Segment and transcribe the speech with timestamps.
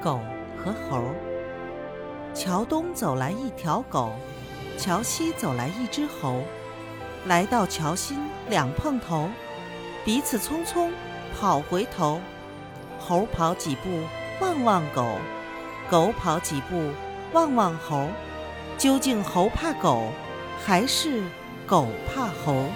[0.00, 0.20] 狗
[0.56, 1.02] 和猴，
[2.34, 4.12] 桥东走来一条狗，
[4.76, 6.42] 桥西走来一只猴，
[7.26, 8.18] 来到桥心
[8.48, 9.28] 两碰头，
[10.04, 10.90] 彼此匆匆
[11.38, 12.20] 跑回头，
[12.98, 13.88] 猴跑几步
[14.40, 15.18] 望望狗
[15.90, 16.92] 狗跑几步
[17.32, 18.08] 望望猴，
[18.76, 20.12] 究竟猴怕狗
[20.64, 21.22] 还是
[21.66, 22.66] 狗怕猴？